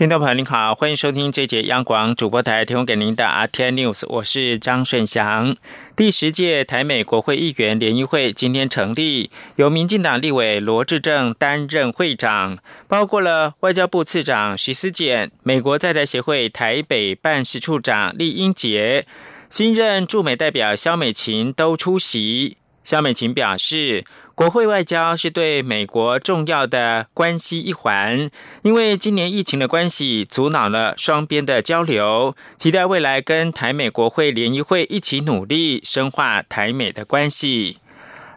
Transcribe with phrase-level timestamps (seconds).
[0.00, 5.54] 听众朋友您好，欢迎收听这节央广主播台提供给您的 RT News，我是张顺祥。
[5.94, 12.56] 第十届台美国会议员联谊会今天成立，由民进党立委罗志正担任会长，
[12.88, 19.04] 包括了外交部次长徐思俭、美国在台协会台北办事处长厉英杰、
[19.50, 22.56] 新任驻美代表肖美琴都出席。
[22.82, 24.04] 肖美琴表示。
[24.32, 28.30] 国会外交是对美国重要的关系一环，
[28.62, 32.34] 因为今年疫情的关系，阻挠了双边的交流。
[32.56, 37.76] 期待未来跟台美国会联谊会一起努力，深化台美的关系。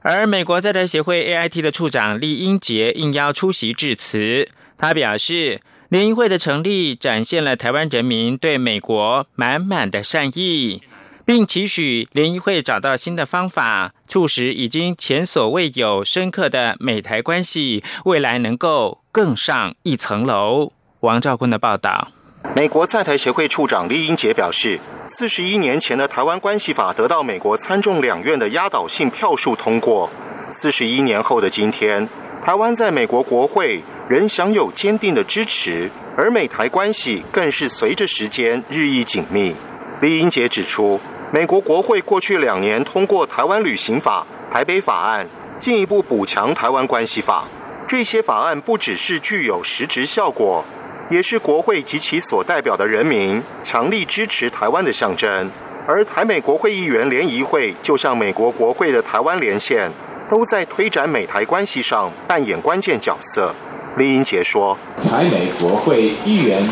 [0.02, 10.82] 而美国在台协会 AIT 的处长李英杰应邀出席致辞，他表示，联谊会的成立展现了台湾人民对美国满满的善意。
[11.26, 20.74] 并期许联谊会找到新的方法，促使已经前所未有深刻的美台关系未来能够更上一层楼。
[21.00, 22.10] 王兆坤的报道。
[22.54, 30.10] 美国在台协会处长李英杰表示，四十一年前的台湾关系法得到美国参众两院的压倒性票数通过，
[30.50, 32.10] 四十一年后的今天，
[32.44, 39.56] 台湾在美国国会仍享有坚定的支持，而美台关系更是随着时间日益紧密。
[40.02, 41.00] 李英杰指出。
[41.34, 45.26] 美国国会过去两年通过《台湾旅行法》《台北法案》，
[45.58, 47.46] 进一步补强《台湾关系法》。
[47.88, 50.64] 这些法案不只是具有实质效果，
[51.10, 55.50] 也是国会及其所代表的人民强力支持台湾的象征。
[55.88, 59.90] 而台美国会议员联谊会就像美国国会的台湾连线，
[60.30, 63.52] 都在推展美台关系上扮演关键角色。
[63.98, 64.78] 李英杰说
[65.10, 66.64] ：“台美国会议员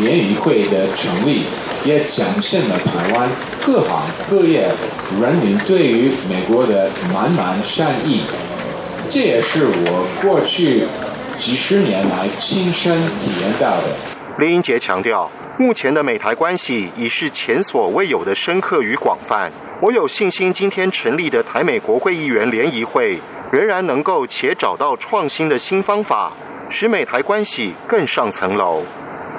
[0.00, 1.44] 联谊会的成立。”
[1.88, 3.30] 也展现了台湾
[3.64, 4.70] 各行各业
[5.22, 8.20] 人民对于美国的满满善意，
[9.08, 10.84] 这也是我过去
[11.38, 13.84] 几十年来亲身体验到的。
[14.38, 19.50] 林英杰强调，目前的美台关系已是前所未有的深刻与广泛。
[19.80, 23.18] 我有信心，今天成立的台美国会议员联谊会
[23.50, 26.34] 仍然能够且找到创新的新方法，
[26.68, 28.82] 使美台关系更上层楼。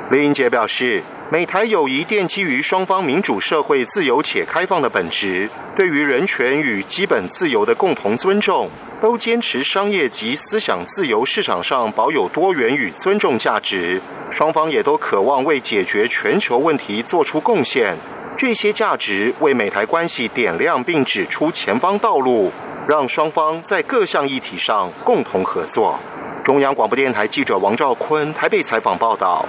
[0.09, 1.03] 林英杰表示。
[1.31, 8.67] 美台友谊奠基于双方民主社会自由且开放的本质，对于人权与基本自由的共同尊重，
[8.99, 14.01] 都坚持商业及思想自由市场上保有多元与尊重价值。
[14.31, 17.95] 双方也都渴望为解决全球问题做出贡献。
[18.35, 22.51] 这些价值为美台关系点亮并指出前方道路，
[22.87, 25.99] 让双方在各项议题上共同合作。
[26.43, 29.45] 中央广播电台记者王兆坤台北采访报道。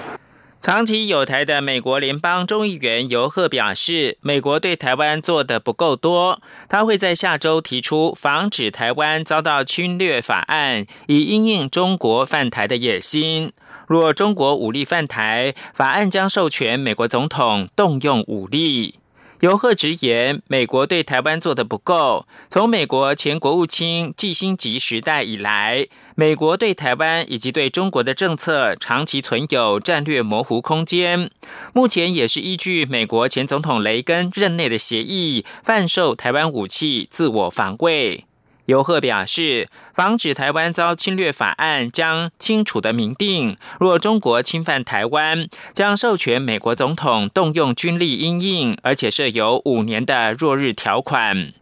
[0.60, 13.54] 长期有台的美国联邦众议员尤赫表示，美国对台湾做的不够多，他会在下周提出防止台湾遭到侵略法案，以应应中国犯台的野心。
[13.88, 18.99] 若中国武力犯台，法案将授权美国总统动用武力。
[19.40, 22.26] 尤赫直言，美国对台湾做的不够。
[22.50, 31.30] 从美国前国务卿季辛吉时代以来，美国对台湾以及对中国的政策长期存有战略模糊空间。
[31.72, 38.26] 目前也是依据美国前总统雷根任内的协议，贩售台湾武器，自我防卫。
[38.70, 51.52] 尤赫表示，防止台湾遭侵略法案将清楚的明定，若中国侵犯台湾，将授权美国总统动用军力应应，而且设有五年的弱日条款。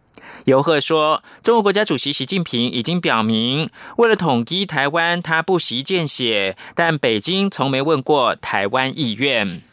[0.45, 9.63] 尤赫说，中国国家主席习近平已经表明，为了统一台湾，他不惜见血，但北京从没问过台湾意愿。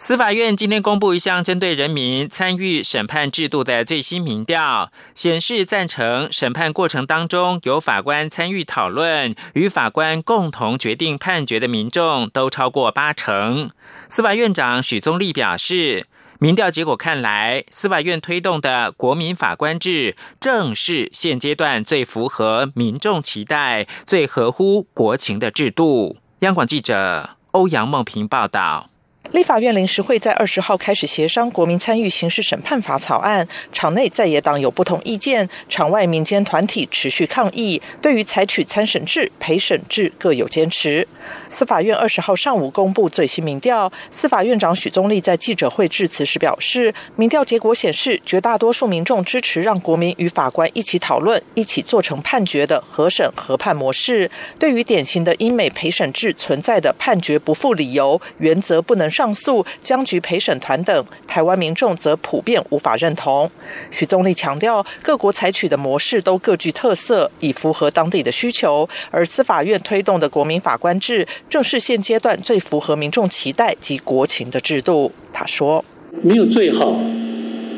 [0.00, 13.72] 司法院今天公布一项针对人民参与审判制度的最新民调，显示赞成审判过程当中由法官参与讨论与法官共同决定判决的民众都超过八成。
[14.08, 16.06] 司法院长许宗力表示，
[16.38, 26.18] 民调结果看来，司法院推动的国民法官制正是现阶段最符合民众期待、最合乎国情的制度。
[26.38, 28.90] 央广记者欧阳梦平报道。
[29.32, 41.06] 立法院临时会在二十号开始协商国民参与刑事审判法草案，场内在野党有不同意见，场外民间团体持续抗议，对于采取参审制、陪审制各有坚持。
[41.50, 54.30] 司法院二十号上午公布最新民调，司法院长许宗力在记者会致辞时表示，民调结果显示，绝大多数民众支持让国民与法官一起讨论、一起做成判决的合审合判模式。
[54.58, 59.12] 对于典型的英美陪审制存在的判决不负理由、原则不能。
[59.18, 63.50] 上诉、僵局陪审团等，台湾民众则普遍无法认同。
[63.90, 68.88] 许宗力强调，各国采取的模式都各具特色，以符合当地的需求。
[69.10, 75.10] 而司法院推动的国民法官制，正是现阶段最符合民众期待及国情的制度。
[75.32, 75.84] 他说
[76.22, 76.96] ：“没有最好、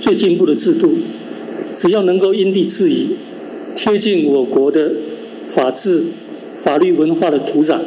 [0.03, 0.99] 最进步的制度，
[1.75, 3.17] 只要能够因地制宜，
[3.75, 4.93] 贴近我国的
[5.47, 6.05] 法治、
[6.59, 7.79] 法律文化的土壤，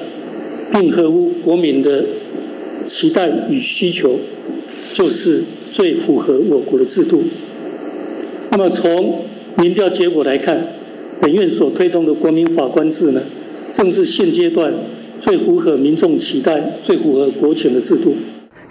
[0.72, 2.04] 并合乎国民的。”
[2.88, 4.20] 期待与需求，
[4.94, 7.24] 就是最符合我国的制度。
[8.52, 9.22] 那么从
[9.58, 10.68] 民调结果来看，
[11.22, 13.22] 本院所推动的国民法官制呢，
[13.74, 14.74] 正是现阶段
[15.20, 18.16] 最符合民众期待、最符合国情的制度。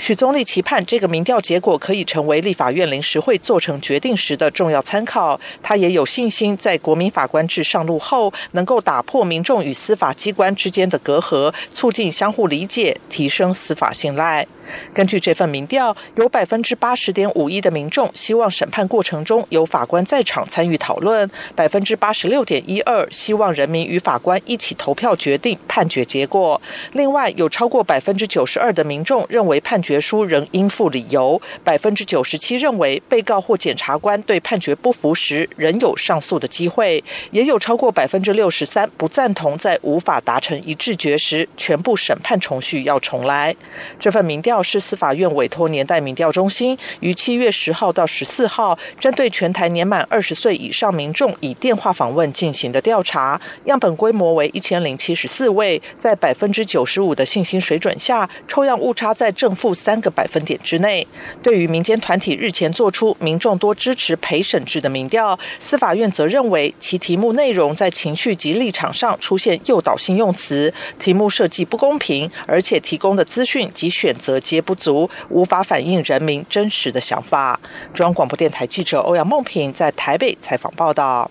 [0.02, 5.38] 许宗力期盼这个民调结果可以成为立法院临时会做成决定时的重要参考。
[5.62, 14.44] 他也有信心，在国民法官制上路后，能够打破民众与司法机关之间的隔阂，促进相互理解，提升司法信赖。
[14.92, 26.60] 根据这份民调，有百分之八十点五一的民众希望审判过程中有法官在场参与讨论，百分之八十六点一二希望人民与法官一起投票决定判决结果。
[26.92, 43.56] 另外，有超过百分之九十二的民众认为判决决书仍应附理由，百分之九十七认为被告或检察官对判决不服时仍有上诉的机会，也有超过百分之六十三不赞同在无法达成一致决时全部审判程序要重来。
[43.98, 44.42] 这份民。
[44.42, 61.06] 调是司法院委托年代民调中心于七月十号到十四号，针对全台年满二十岁以上民众以电话访问进行的调查，样本规模为一千零七十四位，在百分之九十五的信心水准下，抽样误差在正负三个百分点之内。
[61.42, 74.38] 对于民间团体日前做出民众多支持陪审制的民调，司法院则认为其题目内容在情绪及立场上出现诱导性用词，题目设计不公平，而且提供的资讯及选择。
[74.42, 77.58] 皆不足，无法反映人民真实的想法。
[77.94, 81.30] 中央广播电台记者欧阳梦平在台北采访报道。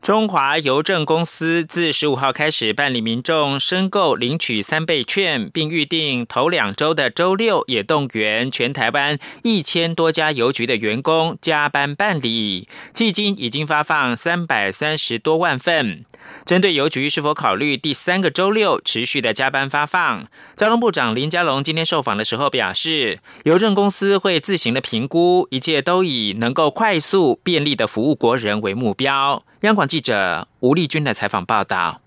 [0.00, 12.68] 中华邮政公司自十五号开始办理民众申购领取三倍券，并预定头两周的周六也动员全台湾一千多家邮局的员工加班办理。
[12.94, 16.06] 迄今已经发放三百三十多万份。
[16.46, 29.44] 针对邮局是否考虑第三个周六持续的加班发放，交通部长林佳龙今天受访的时候表示，邮政公司会自行的评估，一切都以能够快速便利的服务国人为目标。
[29.62, 32.00] 央广记者吴丽君的采访报道。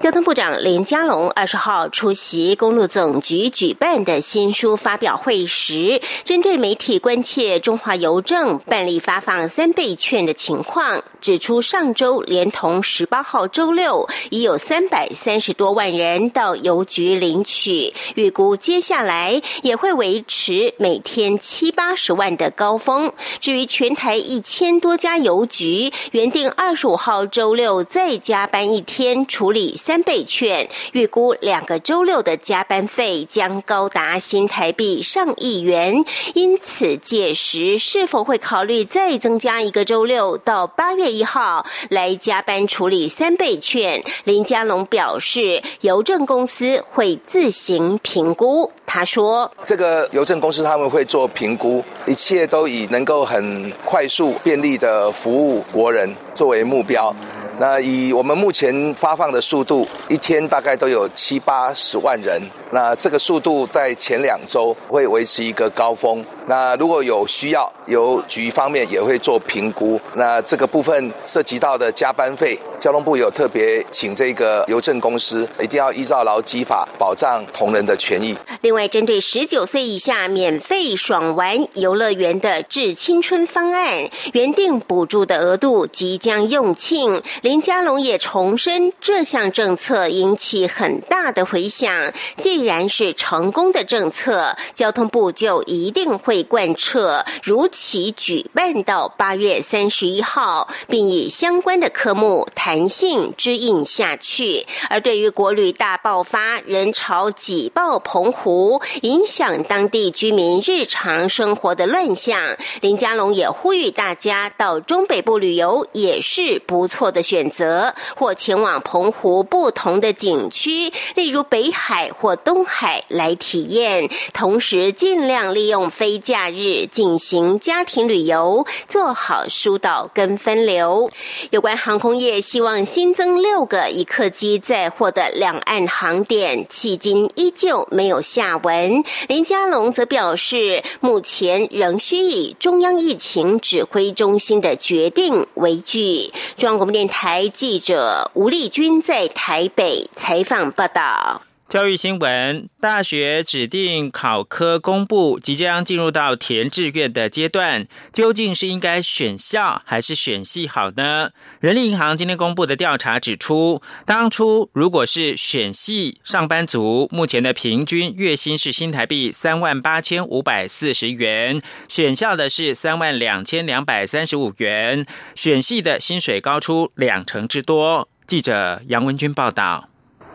[0.00, 23.12] 交通部长林佳龙二十号出席公路总局举办的新书发表会时，针对媒体关切中华邮政办理发放三倍券的情况，指出上周连同十八号周六，已有三百三十多万人到邮局领取，预估接下来也会维持每天七八十万的高峰。
[23.38, 29.59] 至于全台一千多家邮局，原定二十五号周六再加班一天处理。
[29.76, 36.04] 三倍券，预估两个周六的加班费将高达新台币上亿元，
[36.34, 44.02] 因此届时是否会考虑再增加一个周六到八月一号来加班处理三倍券？
[44.24, 48.70] 林佳龙表示，邮政公司会自行评估。
[48.86, 57.14] 他说：“这个邮政公司他们会做评估，一切都以能够很快速、便利的服务国人作为目标。”
[57.60, 62.40] 那以我们目前发放的速度，一天大概都有七八十万人。
[62.72, 66.24] 那这个速度在前两周会维持一个高峰。
[66.50, 70.00] 那如果有需要，邮局方面也会做评估。
[70.14, 78.36] 那这个部分涉及到的加班费，交通部有特别请这个邮政公司一定要依照劳基法保障同仁的权益。
[78.62, 87.22] 另外，针对十九岁以下免费爽玩游乐园的致青春方案，原定补助的额度即将用罄。
[87.42, 92.12] 林佳龙也重申，这项政策引起很大的回响。
[92.36, 96.39] 既然是成功的政策，交通部就一定会。
[96.42, 104.66] 贯彻，如期举办到八月三十一号，并以相关的科目弹性支应下去。
[104.88, 112.38] 而对于国旅大爆发，人潮挤爆澎湖，影响当地居民日常生活的乱象，
[112.80, 124.08] 林佳龙也呼吁大家到中北部旅游也是不错的选择，或前往澎湖不同的景区，例如北海或东海来体验。
[124.32, 131.10] 同时，尽量利用飞机假日进行家庭旅游，做好疏导跟分流。
[131.50, 139.02] 有关航空业，希望新增六个一客机载货的两岸航点，迄今依旧没有下文。
[139.26, 146.30] 林佳龙则表示，目前仍需以中央疫情指挥中心的决定为据。
[146.56, 151.42] 中央广播电台记者吴丽君在台北采访报道。
[151.70, 161.30] 教育新闻：大学指定考科公布，即将进入到填志愿的阶段，究竟是应该选校还是选系好呢？
[161.60, 178.08] 人力银行今天公布的调查指出，当初如果是选系上班族，目前的平均月薪是新台币三万八千五百四十元，选校的是三万两千两百三十五元，选系的薪水高出两成之多。
[178.26, 179.89] 记者杨文军报道。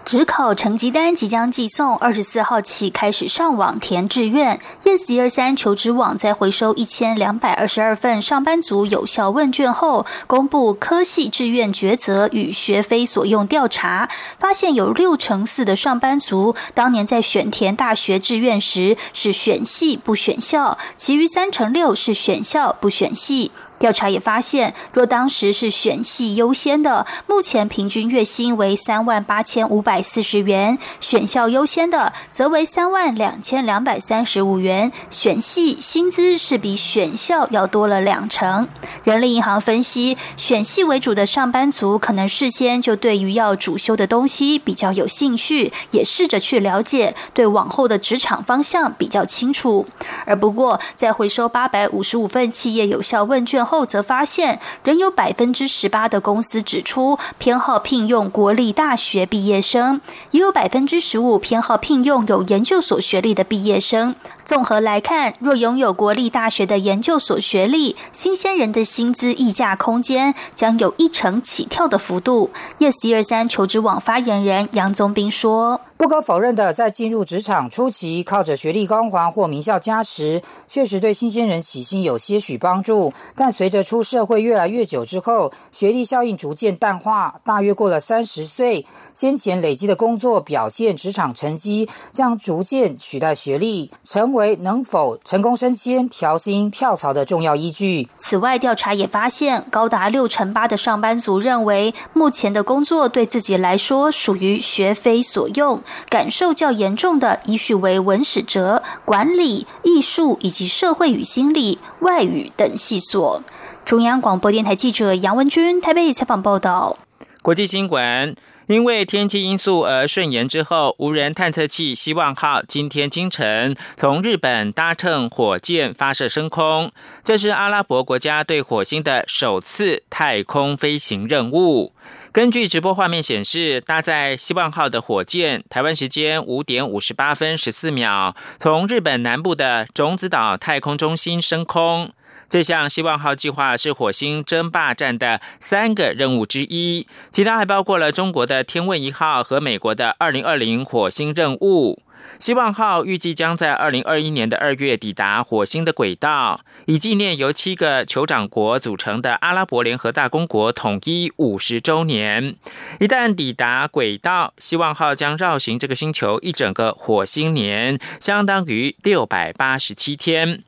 [0.06, 4.62] 职考成绩单即将寄送，二十四号起开始上网填志愿。
[4.84, 14.08] Yes 一二三求职网在回收一千两百二十二份上班族有效问卷后，公布科系志愿抉择与学非所用调查，
[14.38, 23.52] 发现有六成四的上班族当年在选填大学志愿时是选系不选校，其余三成六是选校不选系。
[23.78, 34.92] 调查也发现，若当时是选系优先的，目前平均月薪为三万八千五百四十元；选校优先的，则为三万两千两百三十五元。
[35.10, 38.68] 选系薪资是比选校要多了两成。
[39.04, 49.86] 人力银行分析，选系为主的上班族可能事先就对于要主修的东西比较有兴趣，也试着去了解，对往后的职场方向比较清楚。
[50.26, 53.65] 而不过，在回收八百五十五份企业有效问卷。
[53.66, 60.00] 后则发现，仍有百分之十八的公司指出偏好聘用国立大学毕业生，
[60.32, 64.16] 也有百分之十五偏好聘用有研究所学历的毕业生。
[64.46, 72.52] 综合来看，若拥有国立大学的研究所学历，新鲜人的薪资溢价空间将有一成起跳的幅度。
[72.78, 83.12] Yes 一二三求职网发言人杨宗斌说：“不可否认的，在进入职场初期，靠着学历光环或名校加持，确实对新鲜人起薪有些许帮助。
[83.36, 88.86] 但随着出社会越来越久之后，学历效应逐渐淡化，大约过了三十岁，
[89.16, 98.08] 先前累积的工作表现、职场成绩将逐渐取代学历，成。”为能否成功升迁、调薪、跳槽的重要依据。
[98.18, 105.82] 此外，调查也发现，高达六成八的上班族认为，目前的工作对自己来说属于学非所用。
[106.10, 113.42] 感受较严重的，依序为文史哲、管理、艺术以及社会与心理、外语等系所。
[113.84, 116.98] 中央广播电台记者杨文君台北采访报道。
[117.42, 118.36] 国际新闻。
[118.68, 126.92] 因为天气因素而顺延之后，无人探测器“希望号”今天清晨从日本搭乘火箭发射升空，
[127.24, 131.94] 这是阿拉伯国家对火星的首次太空飞行任务。
[132.36, 142.12] 根据直播画面显示，搭载“希望号”的火箭，台湾时间五点五十八分十四秒，从日本南部的种子岛太空中心升空。
[142.50, 152.02] 这项希望号计划是火星争霸战的三个任务之一，其他还包括了中国的天问一号和美国的二零二零火星任务。
[152.40, 162.56] 希望号预计将在二零二一年的二月抵达火星的轨道，以纪念由七个酋长国组成的阿拉伯联合大公国统一五十周年。
[163.00, 170.62] 一旦抵达轨道，希望号将绕行这个星球一整个火星年，相当于六百八十七天。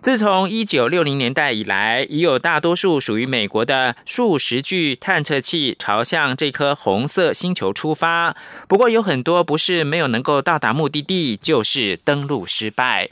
[0.00, 8.36] 自从一九六零年代以来，已有大多数属于美国的数十具探测器朝向这颗红色星球出发。
[8.68, 13.10] 不过，有很多不是没有能够到达目的地，就是登录失败。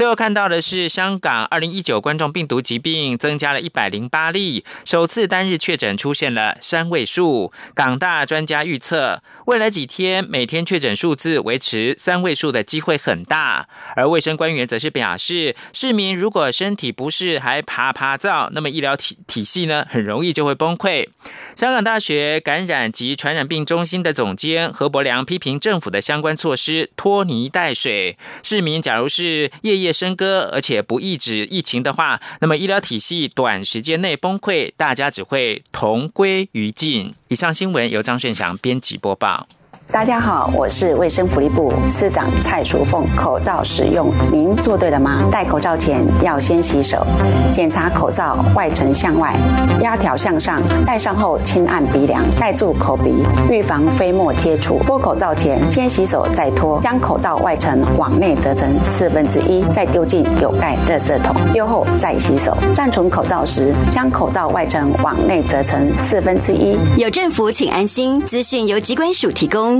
[0.00, 7.52] 最后看到的是，香港二零一九冠状病毒疾病增加了一百零八例，首次单日确诊出现了三位数。
[7.74, 13.68] 港大专家预测，未来几天每天确诊数字维持三位数的机会很大。
[13.94, 21.08] 而卫生官员则是表示，市民如果身体不适还爬爬灶，那么医疗体体系呢，很容易就会崩溃。
[21.54, 29.89] 香港大学感染及传染病中心的总监何伯良批评政府的相关措施拖泥带水，市民假如是夜夜。
[29.90, 37.14] 业笙歌，而且不抑制疫情的话，那么医疗体系短时间内崩溃，大家只会同归于尽。
[37.28, 39.48] 以上新闻由张顺祥编辑播报。
[39.92, 43.04] 大家好，我是卫生福利部司长蔡淑凤。
[43.16, 45.24] 口罩使用，您做对了吗？
[45.32, 47.04] 戴口罩前要先洗手，
[47.52, 49.34] 检查口罩外层向外，
[49.82, 50.62] 压条向上。
[50.86, 54.80] 戴上后轻按鼻梁，盖住口鼻，预防飞沫接触。
[54.86, 61.34] 脱口罩前先洗手再脱，将口罩外层往内折成四分之一，再丢进有盖热色桶。
[61.52, 62.56] 丢后再洗手。
[62.74, 66.78] 暂存口罩时，将口罩外层往内折成四分之一。
[66.96, 68.24] 有政府，请安心。
[68.24, 69.79] 资讯由机关署提供。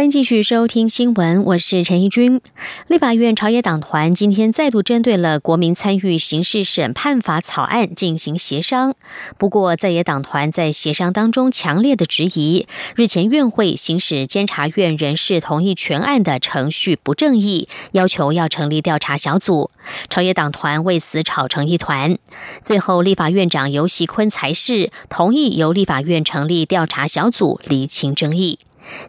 [0.00, 2.40] 欢迎继续收听新闻，我是陈怡君。
[2.86, 8.94] 立法院朝野党团今天再度针对了国民参与刑事审判法草案进行协商。
[9.36, 12.66] 不过，在野党团在协商当中强烈的质疑，
[12.96, 19.70] 日前院会行使监察院人事同意全案的程序不正义，要求要成立调查小组。
[20.08, 22.16] 朝野党团为此吵成一团。
[22.62, 28.60] 最后，立法院长游锡坤才是同意由立法院成立调查小组厘清争议。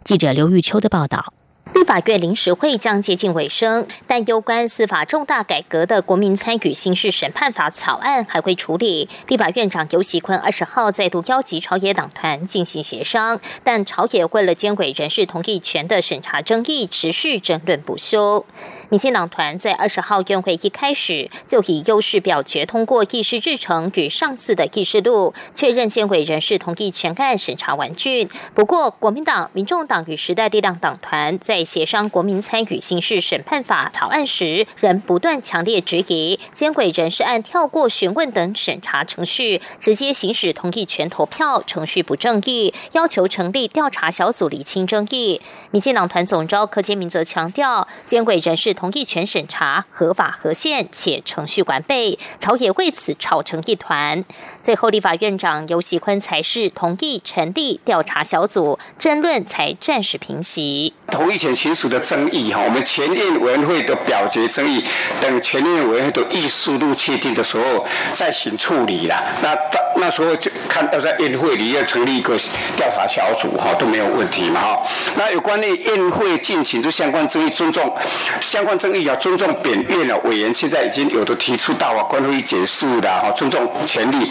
[0.04, 1.32] 记者刘玉秋的报道。
[1.74, 9.08] 立法院临时会将接近尾声，但有关司法重大改革的国民参与刑事审判法草案还会处理。
[9.28, 18.44] 立法院长游锡坤二十号再度邀集朝野党团进行协商，但朝野为了监委人事同意权的审查争议，持续争论不休。
[18.90, 28.28] 民进党团在二十号院会一开始就以优势表决通过议事日程与上次的议事录，确认监委人事同意权案审查完竣。
[28.54, 45.40] 不过，国民党、民众党与时代力量党团在协商国民参与刑事审判法草案时，仍不断强烈质疑监委人事案跳过询问等审查程序，直接行使同意权投票，程序不正义，要求成立调查小组厘清争议。
[45.70, 54.24] 民进党团总召柯建明则强调，监委人事同意权审查合法合宪且程序完备，朝野为此吵成一团。
[54.60, 60.94] 最后，立法院长游锡坤才是同意成立调查小组，争论才暂时平息。
[61.06, 61.51] 同意权。
[61.54, 64.84] 签署的争议哈，我们前院委员会的表决争议
[65.20, 69.22] 等前院委员会的议事录确定的时候再行处理了。
[69.42, 72.34] 那到那时候就看要在院会里要成立一个
[72.76, 74.82] 调查小组哈都没有问题嘛哈。
[75.16, 77.94] 那有关于院会进行这相关争议，尊重
[78.40, 84.30] 相关争议要尊重本院的委员现在已经有的提出到啊，关会解释的哈，尊重权利。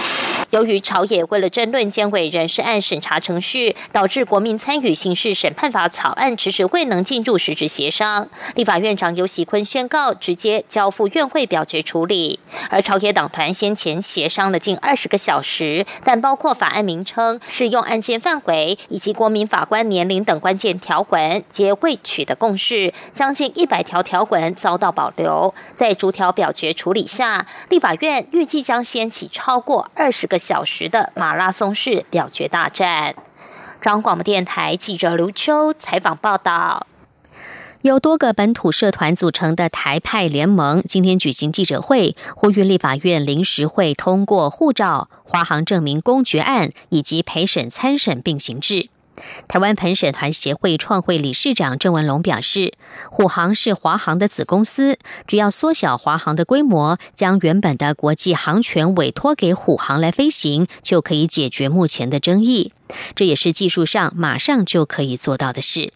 [0.50, 7.02] 由于朝野为了争论监委人事案审查程序，导致国民参与刑事审判法草案迟迟未能。
[7.12, 12.40] 进入实质协商，立法院长尤喜坤宣告直接交付院会表决处理。
[12.70, 22.94] 而朝野党团先前协商了近二十个小时，但包括法案名称、适用案件范围以及国民法官年龄等关键条文，皆未取得共识。
[23.12, 25.54] 将近一百条条文遭到保留。
[25.74, 33.14] 在逐条表决处理下，立法院预计将掀起超过二十个小时的马拉松式表决大战。
[33.82, 36.88] 中央广播电台记者刘秋采访报道。
[37.84, 48.90] 由多个本土社团组成的台派联盟今天举行记者会，呼吁立法院临时会通过护照、华航证明公决案以及陪审参审并行制。
[49.48, 52.74] 台湾陪审团协会创会理事长郑文龙表示，
[53.10, 62.74] 虎航是华航的子公司，只要缩小华航的规模，将原本的国际航权委托给虎航来飞行，就可以解决目前的争议。
[63.16, 65.94] 这也是技术上马上就可以做到的事。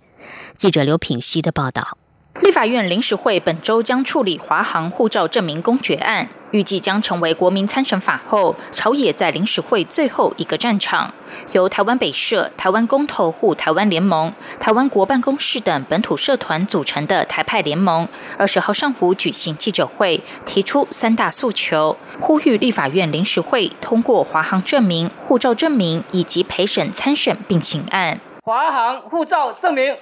[0.55, 1.97] 记者刘品熙的报道：
[2.41, 11.13] 立法院临时会本周将处理华航护照证明公决案，预计将成为国民参审法后朝野在临时会最后一个战场。
[11.51, 28.21] 由台湾北社、台湾公投护台湾联盟、台湾国办公室等本土社团组成的台派联盟，二十号上午举行记者会，提出三大诉求，呼吁立法院临时会通过华航证明、护照证明以及陪审参审并行案。
[28.43, 29.95] 华航护照证明。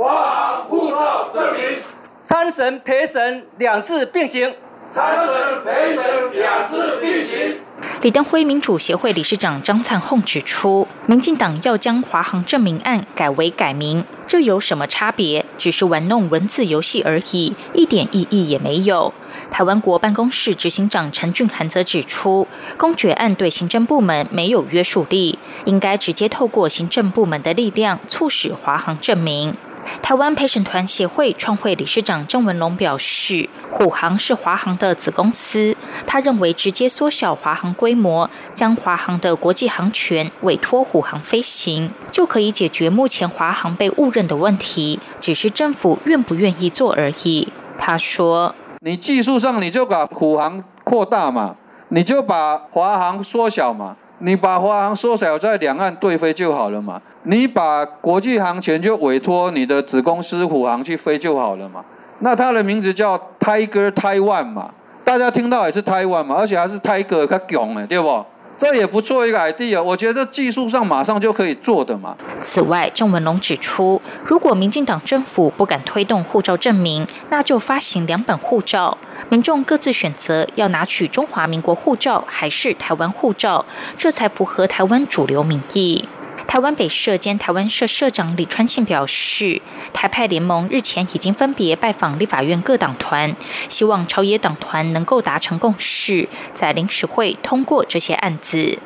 [0.00, 1.78] 华航护照证明，
[2.22, 4.54] 参审陪审两次并行。
[4.90, 7.58] 参审陪审两次并行。
[8.00, 15.44] 李登辉民主协会理事长张灿宏指出，民进党要将华航证明案改为改名，这有什么差别？
[15.58, 19.12] 只是玩弄文字游戏而已，一点意义也没有。
[19.50, 29.54] 台湾国办公室执行长陈俊涵则指出，公决案对行政部门没有约束力，应该直接透过行政部门的力量促使华航证明。
[30.02, 47.48] 台湾陪审团协会创会理事长郑文龙表示，虎航是华航的子公司，他认为直接缩小华航规模，将华航的国际航权委托虎航飞行，就可以解决目前华航被误认的问题，只是政府愿不愿意做而已。
[47.78, 51.56] 他说：“你技术上你就把虎航扩大嘛，
[51.88, 57.00] 你就把华航缩小嘛。”你把华航缩小在两岸对飞就好了嘛？
[57.24, 61.84] 你把国际航权就委托你的子公司虎航去飞就好了嘛？
[62.20, 64.70] 那它的名字叫 Tiger Taiwan 嘛？
[65.02, 66.36] 大家听到也是 Taiwan 嘛？
[66.38, 68.24] 而且还是 Tiger 更强的，对不？
[68.60, 72.14] 这也不错一个 idea，我觉得技术上马上就可以做的嘛。
[72.42, 78.98] 此外，郑文龙指出，如果民进党政府不敢推动护照证明，那就发行两本护照，
[79.30, 83.64] 民众各自选择要拿取中华民国护照还是台湾护照，
[83.96, 86.06] 这才符合台湾主流民意。
[86.46, 93.34] 台湾北社兼台湾社社长李川信表示，台派联盟日前已经分别拜访立法院各党团，
[93.68, 98.78] 希望朝野党团能够达成共识，在临时会通过这些案子。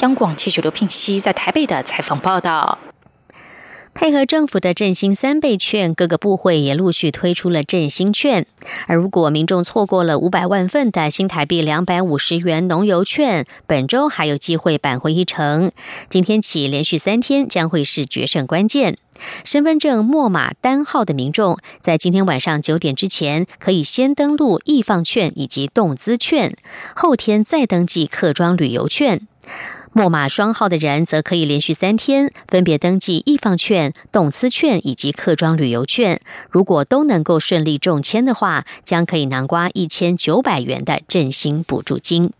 [0.00, 2.78] 央广记者刘聘熙在台北的采访报道。
[3.94, 8.46] 配合政府的振兴三倍券，各个部会也陆续推出了振兴券。
[8.86, 15.70] 而如果民众错过了五百万份的新台币两百五十元农油券，本周还有机会扳回一城。
[16.08, 18.96] 今天起连续三天将会是决胜关键。
[19.44, 26.56] 身份证末码单号的民众，在今天晚上九点之前，可以先登录易放券以及动资券，
[26.96, 29.20] 后天再登记客庄旅游券。
[29.94, 36.18] 木马双号的人则可以连续三天分别登记易放券、动资券以及客庄旅游券。
[36.48, 42.32] 如果都能够顺利中签的话，将可以囊瓜一千九百元的振兴补助金。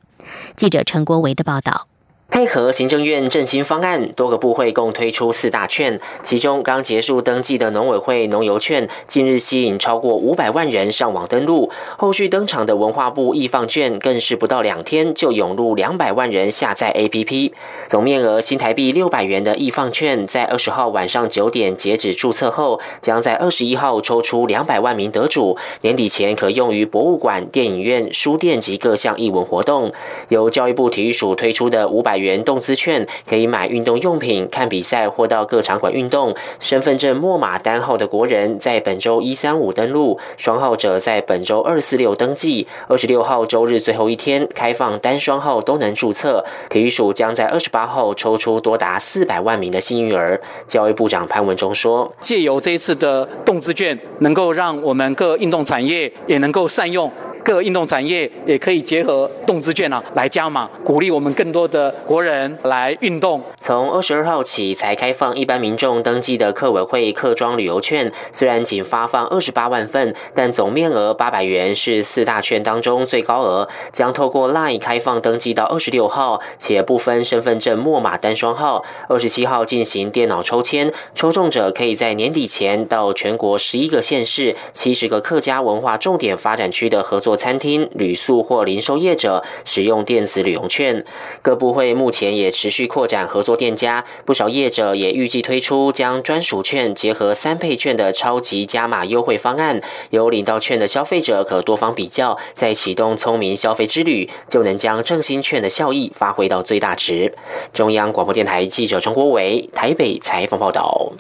[0.57, 1.89] 记者陈国维的报道。
[2.33, 11.71] 配合行政院振兴方案，多个部会共推出四大券，其中刚结束登记的农委会农游券，近日吸引超过五百万人上网登录。
[11.99, 17.53] 后续登场的文化部易放券，更是不到两天就涌入两百万人下载 APP。
[17.89, 29.93] 总面额新台币六百元的易放券，在二十号晚上九点截止注册后，将在二十一号抽出两百万名得主，年底前可用于博物馆、电影院、书店及各项艺文活动。
[30.31, 32.22] 由教育部体育署推出的五百。
[32.23, 36.35] 元动资券可以买运动用品、看比赛或到各场馆运动。
[36.59, 42.67] 身份证末码单号的国人在本周一、三、五登录，双号者在本周二、四、六登记。
[42.89, 46.45] 二十六号周日最后一天开放单双号都能注册。
[46.71, 50.41] 体育署将在二十八号抽出多达四百万名的幸运儿。
[50.67, 57.11] 教育部长潘文忠说：“借由这一次的动资券，能够让我们各运动产业也能够善用。”
[57.45, 63.43] 各运动产业也可以结合动资券啊来加码，鼓励我们更多的国人来运动。
[63.59, 73.69] 从二十二号起才开放一般民众登记的客委会客庄旅游券，虽然仅发放二十八万份，但总面额八百元是四大券当中最高额。
[73.91, 78.85] 将透过 LINE 开放登记到二十六号，且不分身份证末码单双号。
[79.09, 87.32] 二十七号进行电脑抽签，抽中者可以在年底前到全国十一个县市、七十个客家文化重点发展区的合作。
[87.37, 91.05] 餐厅、旅宿或零售业者使用电子旅游券，
[91.41, 107.35] 各部会目前也持续扩展合作店家，不少业者也预计推出将专属券结合三倍券的超级加码优惠方案，有领到券的消费者可多方比较，再启动聪明消费之旅，就能将正新券的效益发挥到最大值。
[107.73, 111.13] 中央广播电台记者张国伟台北采访报道。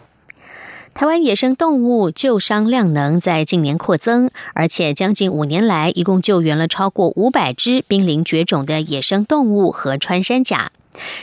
[0.94, 10.70] 台湾野生动物救伤量能在近年扩增，而且将近五年来，一共救援了超过五百只濒临绝种的野生动物和穿山甲。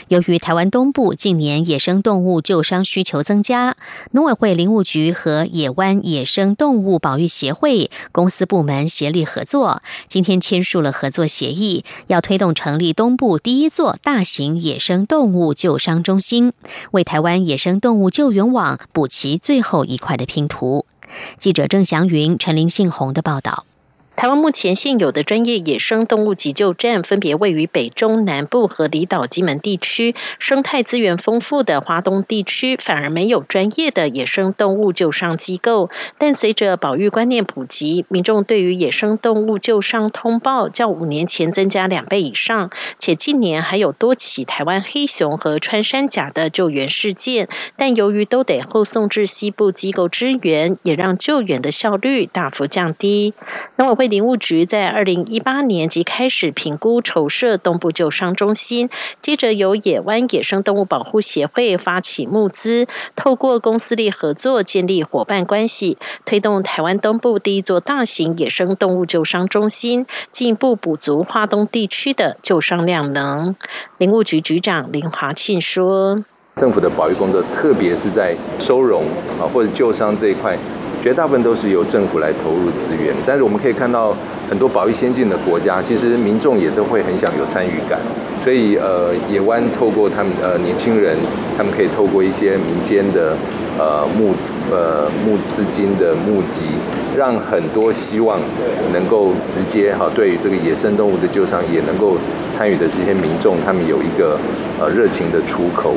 [0.08, 3.76] 由于台湾东部近年野生动物救伤需求增加，
[4.12, 16.52] 农委会林务局和野湾野生动物保育协会公司部门协力合作，今天签署了合作协议，要推动成立东部第一座大型野生动物救伤中心，
[16.92, 20.86] 为台湾野生动物救援网补齐最后一块的拼图。
[21.38, 23.64] 记者郑祥云、陈林信宏的报道。
[24.20, 30.14] 台湾目前现有的专业野生动物急救站，分别位于北中南部和离岛金门地区。
[30.38, 35.88] 生态资源丰富的华东地区，反而没有专业的野生动物救伤机构。
[36.18, 47.48] 但随着保育观念普及，民众对于野生动物救伤通报较五年前增加两倍以上，且近年还有多起台湾黑熊和穿山甲的救援事件。
[47.78, 53.32] 但由于都得后送至西部机构支援，也让救援的效率大幅降低。
[53.76, 54.09] 农委会。
[54.10, 58.90] 林务局在二零一八年即开始评估筹设东部救伤中心，
[59.22, 65.96] 接着由野湾野生动物保护协会发起募资，透过公司力合作建立伙伴关系，
[66.26, 73.54] 推动台湾东部第一座大型野生动物救伤中心，进一步补足华东地区的救伤量能。
[73.96, 76.24] 林务局局长林华庆说。
[76.56, 79.04] 政府的保育工作，特别是在收容
[79.40, 80.58] 啊或者救伤这一块，
[81.02, 83.14] 绝大部分都是由政府来投入资源。
[83.26, 84.14] 但是我们可以看到，
[84.48, 87.98] 很多保育先进的国家，其实民众也都会很想有参与感。
[88.42, 91.16] 所以呃，野湾透过他们呃年轻人，
[91.58, 93.36] 他们可以透过一些民间的
[93.78, 94.32] 呃募
[94.70, 96.64] 呃募资金的募集，
[97.14, 98.40] 让很多希望
[98.94, 102.16] 能够直接哈对于这个野生动物的救伤也能够
[102.56, 104.38] 参与的这些民众，他们有一个
[104.80, 105.94] 呃热情的出口。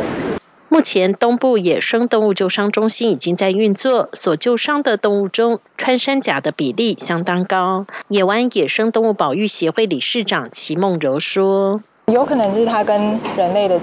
[0.74, 7.86] 目前，东部野生动物救伤中心已经在运作，所救伤的动物中，穿山甲的比例相当高。
[8.08, 11.80] 野湾野生动物保育协会理事长齐梦柔说
[12.12, 13.80] ：“有可能是它跟人类的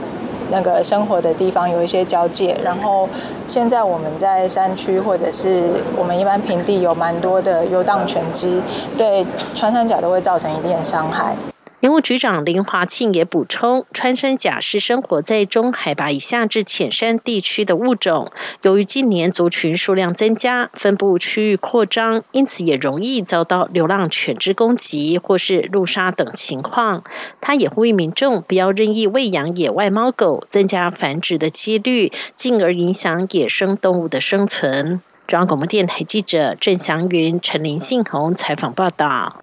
[0.51, 3.09] 那个生活的地方有一些交界，然后
[3.47, 8.61] 现在我们在山区或者是我们一般平地有蛮多的游荡犬只，
[8.99, 9.25] 对
[9.55, 11.37] 穿山甲都会造成一定的伤害。”
[11.81, 18.33] 林务局长林华庆也补充，穿山甲是生活在中海拔以下至浅山地区的物种。
[18.61, 27.03] 由于近年族群数量增加，分布区域扩张，因此也容易遭到流浪犬只攻击或是路杀等情况。
[27.41, 35.01] 他也呼吁民众不要任意喂养野外猫狗，增加繁殖的几率，进而影响野生动物的生存。
[35.27, 39.43] 中央广播电台记者郑祥云、陈林信宏采访报道。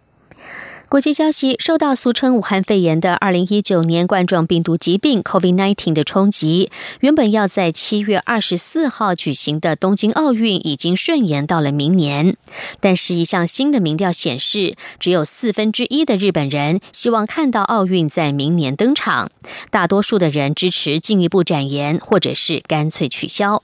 [0.89, 6.71] 国际消息：受到俗称武汉肺炎的二零一九年冠状病毒疾病 （COVID-19） 的冲击，
[7.01, 12.37] 原本要在七月二十四号举行的东京奥运已经顺延到了明年。
[12.79, 19.29] 但是，一项新的民调显示，只有四分之一的日本人希望看到奥运在明年登场，
[19.69, 23.61] 大多数的人支持进一步展延，或者是干脆取消。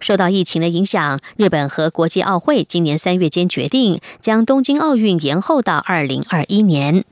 [0.00, 7.04] 受到疫情的影响，日本和国际奥会今年三月间决定将东京奥运延后到二零二一年。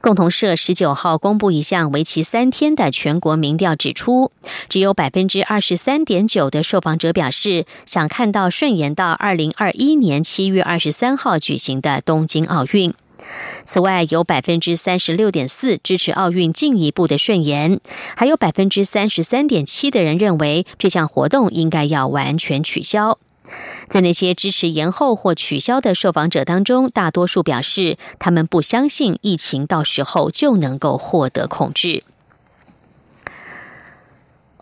[0.00, 4.30] 共同社十九号公布一项为期三天的全国民调，指出
[4.68, 12.92] 只有百分之二十三点九的受访者表示想看到顺延到二零二一年七月二十三号举行的东京奥运。
[13.64, 17.80] 此外，有百分之三十六点四支持奥运进一步的顺延，
[18.16, 23.18] 还有百分之三十三点七的人认为这项活动应该要完全取消。
[23.88, 32.04] 在那些支持延后或取消的受访者当中，大多数表示他们不相信疫情到时候就能够获得控制。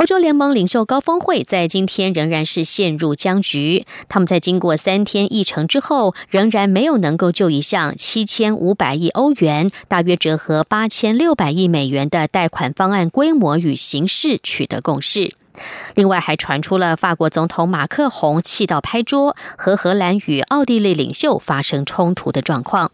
[0.02, 3.86] 欧洲联盟领袖高峰会在今天仍然是陷入僵局。
[4.08, 15.36] 他们在经过三天议程之后，仍然没有能够就一项七千五百亿欧元（大约折合八千六百亿美元）的贷款方案规模与形式取得共识。
[15.94, 22.90] 另外，还传出了法国总统马克宏气到拍桌，和荷兰与奥地利领袖发生冲突的状况。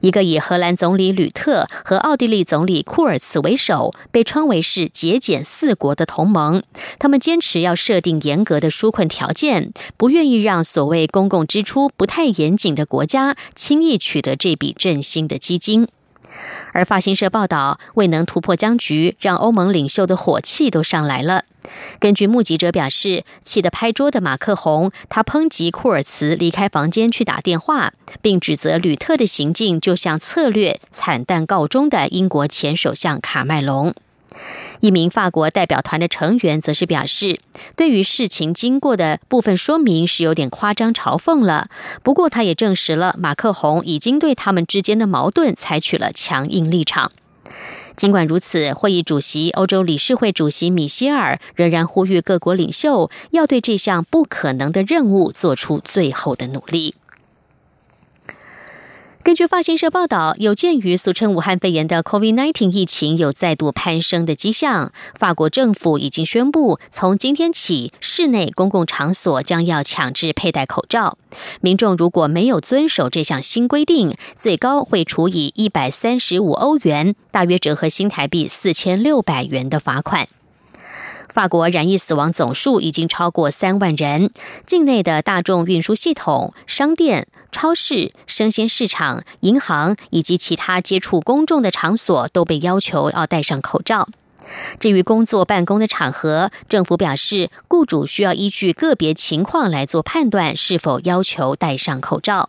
[0.00, 6.62] 一个以荷兰总理吕特和奥地利总理库尔茨为首，被称为是“节俭四国”的同盟。
[6.98, 15.88] 他们坚持要设定严格的纾困条件，不愿意让所谓公共支出不太严谨的国家轻易取得这笔振兴的基金。
[16.72, 21.44] 而法新社报道，未能突破僵局，让欧盟领袖的火气都上来了。
[21.98, 33.94] 根据目击者表示，气得拍桌的马克宏，他抨击库尔茨离开房间去打电话，并指责吕特的行径就像策略惨淡告终的英国前首相卡麦隆。
[34.80, 37.40] 一名法国代表团的成员则是表示，
[37.76, 41.68] 对于事情经过的部分说明是有点夸张嘲讽了。
[42.02, 47.10] 不过，他也证实了马克宏已经对他们之间的矛盾采取了强硬立场。
[47.96, 56.94] 尽管如此，会议主席、欧洲理事会主席米歇尔仍然呼吁各国领袖要对这项不可能的任务做出最后的努力。
[59.26, 71.18] 根据法新社报道，有鉴于俗称武汉肺炎的 COVID-19 疫情有再度攀升的迹象，法国政府已经宣布，从今天起，室内公共场所将要强制佩戴口罩。
[71.60, 80.28] 民众如果没有遵守这项新规定，最高会处以一百三十五欧元（大约折合新台币四千六百元）的罚款。
[81.28, 84.30] 法国染疫死亡总数已经超过三万人，
[84.64, 94.08] 境内的大众运输系统、商店、超市、生鲜市场、银行以及其他接触公众的场所都被要求要戴上口罩。
[94.78, 102.48] 至于工作办公的场合，政府表示，雇主需要依据个别情况来做判断，是否要求戴上口罩。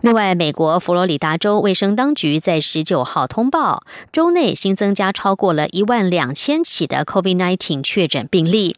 [0.00, 3.82] 另外，美国佛罗里达州卫生当局在十九号通报，
[4.12, 8.76] 州内新增加超过了一万两千起的 COVID-19 确诊病例，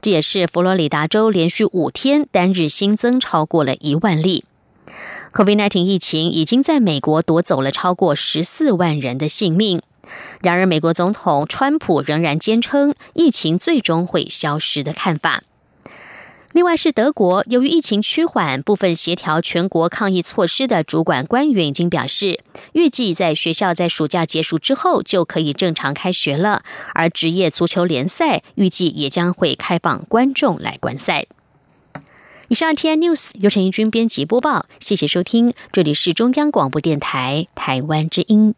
[0.00, 4.44] 这也是佛罗里达州连续五天单日新增超过了一万例。
[5.32, 9.82] COVID-19 疫情已经在美国夺走了超过十四万人的性命。
[10.40, 15.42] 然而，美国总统川普仍然坚称疫情最终会消失的看法。
[16.52, 22.40] 另外是德国，由于疫情趋缓，部分协调全国抗疫措施的主管官员已经表示，
[22.74, 26.62] 预计在学校在暑假结束之后就可以正常开学了。
[26.92, 31.24] 而职业足球联赛预计也将会开放观众来观赛。
[32.48, 38.54] 以上 T N News 由陈怡君编辑播报，谢谢收听，这里是中央广播电台台湾之音。